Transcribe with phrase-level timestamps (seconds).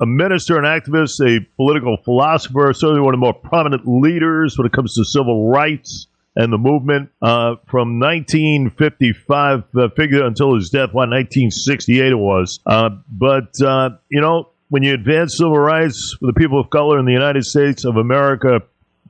[0.00, 4.66] a minister, an activist, a political philosopher, certainly one of the more prominent leaders when
[4.66, 10.70] it comes to civil rights and the movement uh, from 1955, uh, figure until his
[10.70, 12.60] death, what 1968 it was.
[12.64, 16.98] Uh, but uh, you know, when you advance civil rights for the people of color
[16.98, 18.60] in the United States of America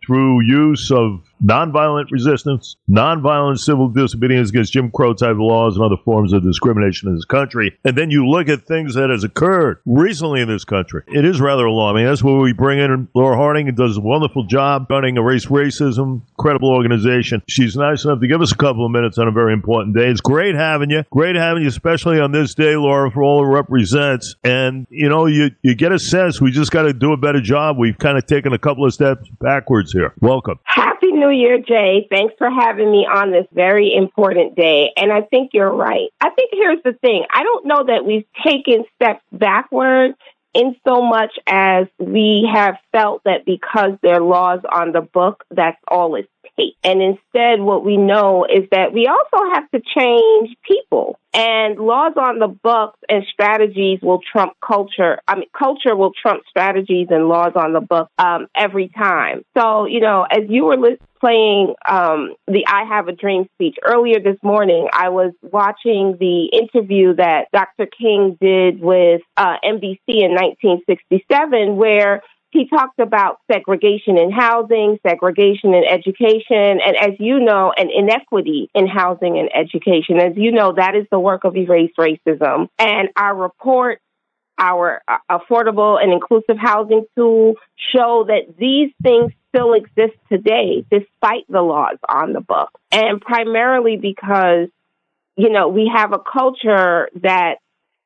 [0.07, 6.00] through use of nonviolent resistance, nonviolent civil disobedience against Jim Crow type laws and other
[6.05, 7.79] forms of discrimination in this country.
[7.84, 11.02] And then you look at things that has occurred recently in this country.
[11.06, 12.06] It is rather alarming.
[12.06, 16.23] That's where we bring in Laura Harding, and does a wonderful job running Erase Racism,
[16.38, 17.43] credible organization.
[17.48, 20.09] She's nice enough to give us a couple of minutes on a very important day.
[20.09, 21.05] It's great having you.
[21.10, 24.34] Great having you, especially on this day, Laura, for all it represents.
[24.45, 27.41] And, you know, you, you get a sense we just got to do a better
[27.41, 27.79] job.
[27.79, 30.12] We've kind of taken a couple of steps backwards here.
[30.20, 30.59] Welcome.
[30.65, 32.06] Happy New Year, Jay.
[32.10, 34.92] Thanks for having me on this very important day.
[34.96, 36.10] And I think you're right.
[36.20, 40.14] I think here's the thing I don't know that we've taken steps backward
[40.54, 45.45] in so much as we have felt that because there are laws on the book,
[45.51, 46.77] that's all it takes.
[46.85, 51.18] And instead, what we know is that we also have to change people.
[51.35, 55.18] And laws on the books and strategies will trump culture.
[55.29, 59.43] I mean, culture will trump strategies and laws on the book um, every time.
[59.57, 63.77] So, you know, as you were li- playing um, the I Have a Dream speech
[63.85, 67.87] earlier this morning, I was watching the interview that Dr.
[67.87, 75.75] King did with uh, NBC in 1967, where he talked about segregation in housing, segregation
[75.75, 80.19] in education, and as you know, an inequity in housing and education.
[80.19, 82.69] As you know, that is the work of Erase Racism.
[82.78, 84.00] And our report,
[84.59, 87.55] our uh, affordable and inclusive housing tool
[87.94, 92.71] show that these things still exist today despite the laws on the book.
[92.91, 94.69] And primarily because,
[95.37, 97.56] you know, we have a culture that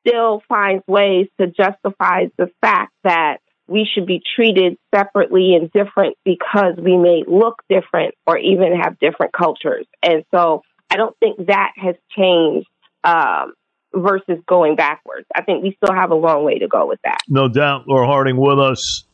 [0.05, 6.17] still finds ways to justify the fact that we should be treated separately and different
[6.25, 9.85] because we may look different or even have different cultures.
[10.01, 12.67] And so I don't think that has changed
[13.03, 13.53] um,
[13.93, 15.25] versus going backwards.
[15.35, 17.19] I think we still have a long way to go with that.
[17.27, 17.87] No doubt.
[17.87, 19.05] Laura Harding with us.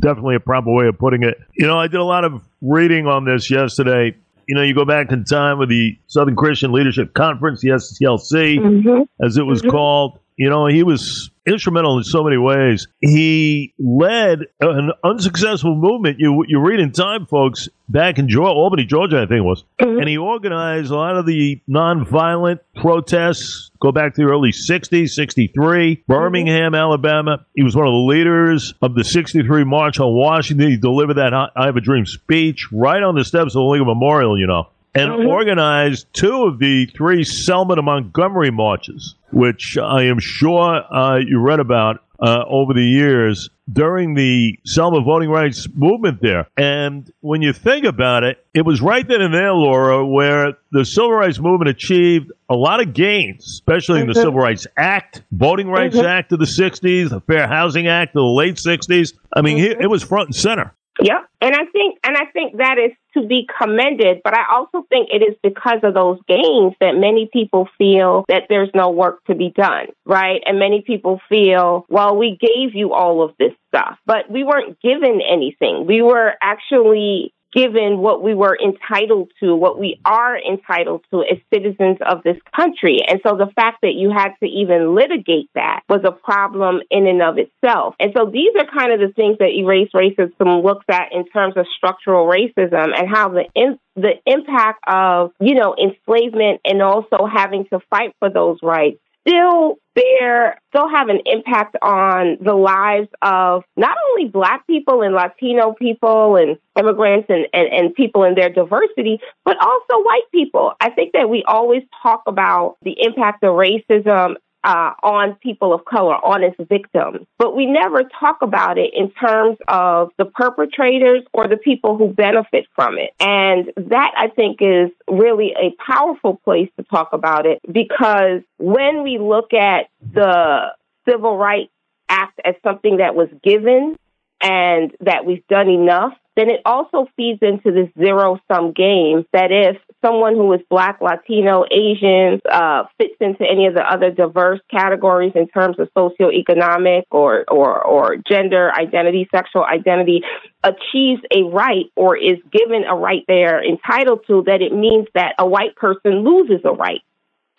[0.00, 1.38] Definitely a proper way of putting it.
[1.54, 4.16] You know, I did a lot of reading on this yesterday.
[4.46, 8.58] You know, you go back in time with the Southern Christian Leadership Conference, the SCLC,
[8.58, 9.24] mm-hmm.
[9.24, 9.70] as it was mm-hmm.
[9.70, 10.20] called.
[10.38, 12.86] You know, he was instrumental in so many ways.
[13.00, 16.20] He led an unsuccessful movement.
[16.20, 19.64] You you read in Time, folks, back in Georgia, Albany, Georgia, I think it was,
[19.80, 19.98] mm-hmm.
[19.98, 23.72] and he organized a lot of the nonviolent protests.
[23.80, 26.74] Go back to the early '60s, '63, Birmingham, mm-hmm.
[26.76, 27.44] Alabama.
[27.56, 30.70] He was one of the leaders of the '63 March on Washington.
[30.70, 33.88] He delivered that "I Have a Dream" speech right on the steps of the Lincoln
[33.88, 34.38] Memorial.
[34.38, 35.28] You know and mm-hmm.
[35.28, 41.40] organized two of the three Selma to Montgomery marches, which I am sure uh, you
[41.40, 46.48] read about uh, over the years during the Selma voting rights movement there.
[46.56, 50.84] And when you think about it, it was right then and there, Laura, where the
[50.84, 54.22] civil rights movement achieved a lot of gains, especially in the mm-hmm.
[54.22, 56.06] Civil Rights Act, Voting Rights mm-hmm.
[56.06, 59.12] Act of the 60s, the Fair Housing Act of the late 60s.
[59.32, 59.80] I mean, mm-hmm.
[59.80, 60.74] it was front and center.
[61.00, 61.28] Yep.
[61.40, 65.08] and I think and I think that is to be commended, but I also think
[65.12, 69.34] it is because of those gains that many people feel that there's no work to
[69.34, 70.42] be done, right?
[70.46, 74.80] And many people feel, well, we gave you all of this stuff, but we weren't
[74.80, 75.86] given anything.
[75.86, 81.38] We were actually given what we were entitled to, what we are entitled to as
[81.52, 83.00] citizens of this country.
[83.06, 87.06] And so the fact that you had to even litigate that was a problem in
[87.06, 87.94] and of itself.
[87.98, 91.54] And so these are kind of the things that Erase Racism looks at in terms
[91.56, 97.26] of structural racism and how the in- the impact of, you know, enslavement and also
[97.26, 103.08] having to fight for those rights still bear, still have an impact on the lives
[103.20, 108.34] of not only Black people and Latino people and immigrants and, and, and people in
[108.34, 110.72] their diversity, but also white people.
[110.80, 114.36] I think that we always talk about the impact of racism
[114.68, 117.26] uh, on people of color, on its victims.
[117.38, 122.08] But we never talk about it in terms of the perpetrators or the people who
[122.08, 123.14] benefit from it.
[123.18, 129.02] And that, I think, is really a powerful place to talk about it because when
[129.02, 130.74] we look at the
[131.08, 131.72] Civil Rights
[132.10, 133.96] Act as something that was given
[134.42, 139.50] and that we've done enough, then it also feeds into this zero sum game that
[139.50, 144.60] if someone who is black, Latino, Asian, uh, fits into any of the other diverse
[144.70, 150.22] categories in terms of socioeconomic or, or, or gender identity, sexual identity,
[150.62, 155.34] achieves a right or is given a right they're entitled to, that it means that
[155.40, 157.00] a white person loses a right.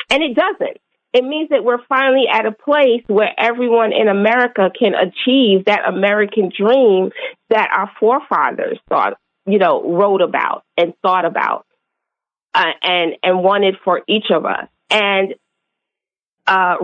[0.09, 0.77] And it doesn't.
[1.13, 5.87] It means that we're finally at a place where everyone in America can achieve that
[5.87, 7.11] American dream
[7.49, 11.65] that our forefathers thought, you know, wrote about and thought about,
[12.53, 14.67] uh, and and wanted for each of us.
[14.91, 15.33] And
[16.49, 16.75] uh,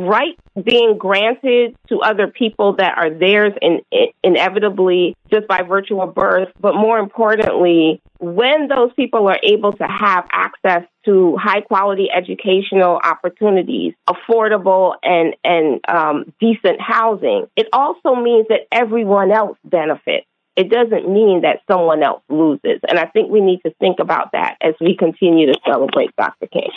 [0.63, 6.13] being granted to other people that are theirs in, in, inevitably just by virtue of
[6.13, 12.07] birth, but more importantly, when those people are able to have access to high quality
[12.15, 20.27] educational opportunities, affordable and and um, decent housing, it also means that everyone else benefits.
[20.55, 24.31] It doesn't mean that someone else loses, and I think we need to think about
[24.31, 26.47] that as we continue to celebrate Dr.
[26.47, 26.69] King.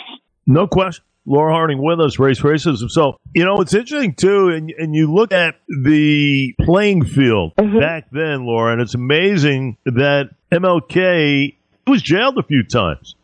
[0.45, 1.05] No question.
[1.29, 2.89] Laura Harding with us, Erase Racism.
[2.89, 7.79] So, you know, it's interesting too, and, and you look at the playing field mm-hmm.
[7.79, 11.55] back then, Laura, and it's amazing that MLK
[11.85, 13.15] was jailed a few times.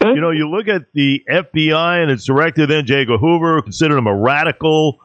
[0.00, 0.16] Mm-hmm.
[0.16, 3.02] You know, you look at the FBI and its director then, J.
[3.02, 4.98] Edgar Hoover, considered him a radical,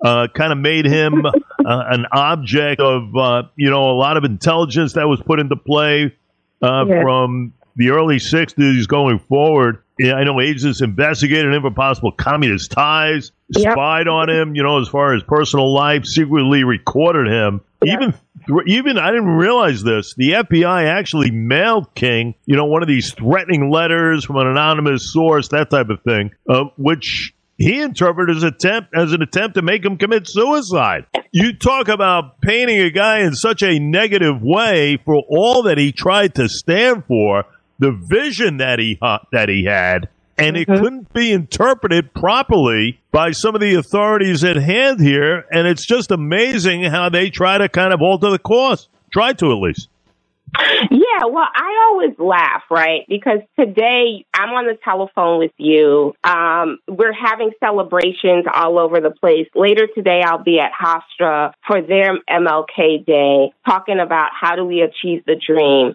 [0.00, 1.32] uh, kind of made him uh,
[1.66, 6.14] an object of, uh, you know, a lot of intelligence that was put into play
[6.62, 7.02] uh, yeah.
[7.02, 9.82] from the early 60s going forward.
[9.98, 13.72] Yeah, I know agents investigated him for possible communist ties, yep.
[13.72, 17.60] spied on him, you know, as far as personal life, secretly recorded him.
[17.82, 18.00] Yep.
[18.00, 18.14] Even,
[18.66, 20.14] even I didn't realize this.
[20.14, 25.12] The FBI actually mailed King, you know, one of these threatening letters from an anonymous
[25.12, 29.62] source, that type of thing, uh, which he interpreted as attempt as an attempt to
[29.62, 31.06] make him commit suicide.
[31.32, 35.92] You talk about painting a guy in such a negative way for all that he
[35.92, 37.44] tried to stand for
[37.78, 40.72] the vision that he uh, that he had, and mm-hmm.
[40.72, 45.44] it couldn't be interpreted properly by some of the authorities at hand here.
[45.50, 48.88] And it's just amazing how they try to kind of alter the course.
[49.10, 49.88] Try to at least.
[50.90, 53.04] Yeah, well, I always laugh, right?
[53.08, 56.14] Because today I'm on the telephone with you.
[56.24, 59.48] Um, we're having celebrations all over the place.
[59.54, 64.80] Later today, I'll be at Hofstra for their MLK Day, talking about how do we
[64.80, 65.94] achieve the dream.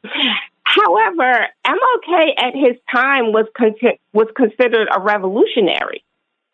[0.74, 3.76] However, MLK at his time was con-
[4.12, 6.04] was considered a revolutionary.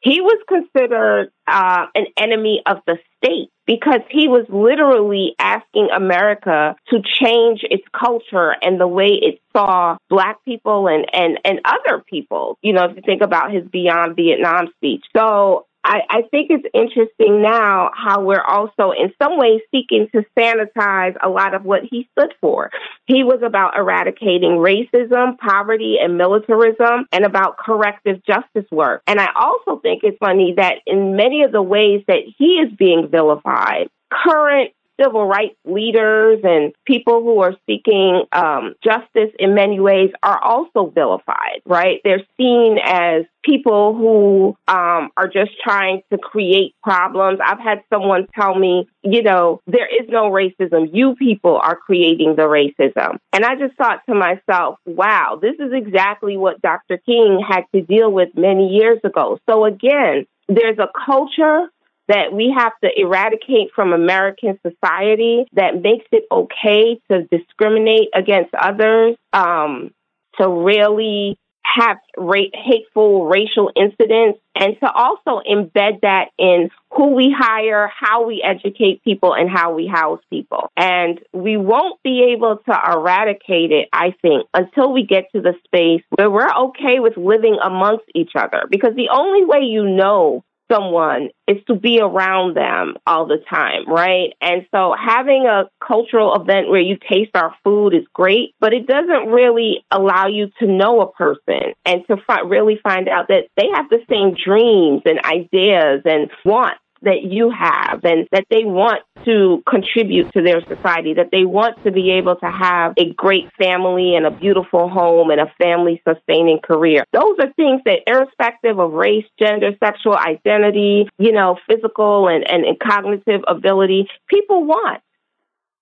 [0.02, 6.76] He was considered uh, an enemy of the state because he was literally asking America
[6.90, 12.02] to change its culture and the way it saw black people and, and, and other
[12.02, 15.04] people, you know, if you think about his Beyond Vietnam speech.
[15.16, 20.26] So I, I think it's interesting now how we're also in some ways seeking to
[20.38, 22.70] sanitize a lot of what he stood for.
[23.06, 29.02] He was about eradicating racism, poverty, and militarism, and about corrective justice work.
[29.08, 32.72] And I also think it's funny that in many of the ways that he is
[32.78, 39.80] being vilified, current civil rights leaders and people who are seeking um, justice in many
[39.80, 42.02] ways are also vilified, right?
[42.04, 47.40] They're seen as people who um, are just trying to create problems.
[47.44, 50.90] I've had someone tell me, you know, there is no racism.
[50.94, 53.18] You people are creating the racism.
[53.32, 56.98] And I just thought to myself, wow, this is exactly what Dr.
[56.98, 59.40] King had to deal with many years ago.
[59.50, 61.70] So again, there's a culture
[62.10, 68.54] that we have to eradicate from American society that makes it okay to discriminate against
[68.56, 69.92] others, um,
[70.38, 77.34] to really have ra- hateful racial incidents, and to also embed that in who we
[77.38, 80.72] hire, how we educate people, and how we house people.
[80.76, 85.54] And we won't be able to eradicate it, I think, until we get to the
[85.66, 88.64] space where we're okay with living amongst each other.
[88.68, 93.88] Because the only way you know someone is to be around them all the time,
[93.88, 94.34] right?
[94.42, 98.88] And so having a cultural event where you taste our food is great, but it
[98.88, 103.48] doesn't really allow you to know a person and to fi- really find out that
[103.58, 108.64] they have the same dreams and ideas and wants that you have and that they
[108.64, 113.14] want to contribute to their society, that they want to be able to have a
[113.14, 117.04] great family and a beautiful home and a family sustaining career.
[117.14, 122.66] Those are things that irrespective of race, gender, sexual identity, you know, physical and, and,
[122.66, 125.02] and cognitive ability, people want.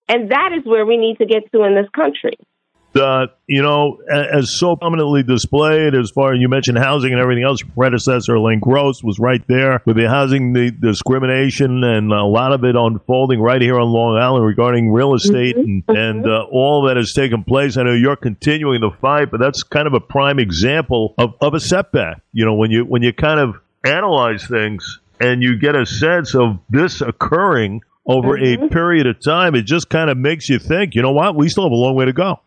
[0.10, 2.38] And that is where we need to get to in this country
[2.98, 7.44] uh, you know, as so prominently displayed as far as you mentioned housing and everything
[7.44, 12.24] else, your predecessor, Elaine Gross, was right there with the housing the discrimination and a
[12.24, 15.90] lot of it unfolding right here on Long Island regarding real estate mm-hmm.
[15.90, 17.78] and, and uh, all that has taken place.
[17.78, 21.54] I know you're continuing the fight, but that's kind of a prime example of, of
[21.54, 22.22] a setback.
[22.34, 26.36] You know, when you when you kind of analyze things and you get a sense
[26.36, 28.64] of this occurring over mm-hmm.
[28.64, 31.50] a period of time, it just kind of makes you think, you know what, we
[31.50, 32.40] still have a long way to go.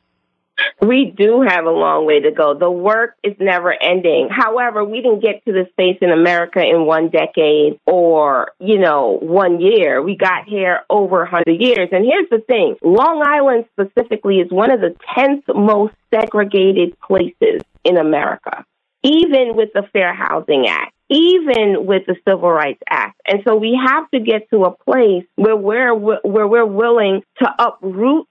[0.81, 2.55] We do have a long way to go.
[2.55, 4.29] The work is never ending.
[4.31, 9.19] However, we didn't get to this space in America in one decade or, you know,
[9.21, 10.03] one year.
[10.03, 11.89] We got here over 100 years.
[11.93, 17.63] And here's the thing Long Island specifically is one of the 10th most segregated places
[17.85, 18.65] in America,
[19.03, 23.21] even with the Fair Housing Act even with the Civil Rights Act.
[23.27, 27.51] And so we have to get to a place where we're where we're willing to
[27.59, 28.29] uproot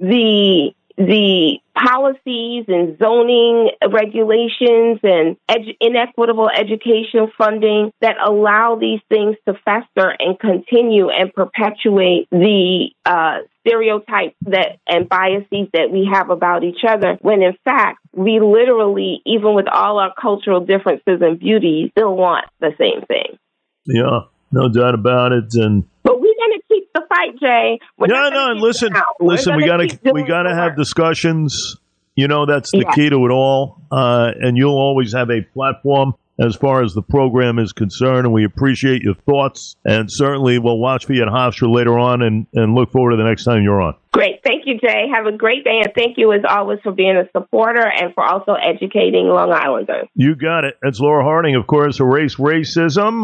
[0.00, 9.34] the the policies and zoning regulations and edu- inequitable education funding that allow these things
[9.48, 16.28] to fester and continue and perpetuate the uh, stereotypes that and biases that we have
[16.28, 21.40] about each other when in fact we literally even with all our cultural differences and
[21.40, 23.38] beauty still want the same thing.
[23.86, 24.20] Yeah
[24.52, 27.78] no doubt about it and but we're going to keep the fight, Jay.
[27.98, 28.60] We're no, no.
[28.60, 29.56] Listen, listen.
[29.56, 31.76] We gotta we gotta have discussions.
[32.16, 32.92] You know, that's the yeah.
[32.92, 33.80] key to it all.
[33.90, 38.32] Uh, and you'll always have a platform as far as the program is concerned, and
[38.32, 39.76] we appreciate your thoughts.
[39.84, 43.16] And certainly, we'll watch for you at Hofstra later on, and, and look forward to
[43.18, 43.94] the next time you're on.
[44.12, 44.40] Great.
[44.42, 45.06] Thank you, Jay.
[45.14, 48.24] Have a great day, and thank you as always for being a supporter and for
[48.24, 50.08] also educating Long Islanders.
[50.14, 50.76] You got it.
[50.82, 53.18] That's Laura Harding, of course, Erase Racism.